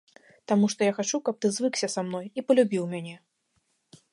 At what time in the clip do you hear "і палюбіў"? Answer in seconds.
2.41-2.83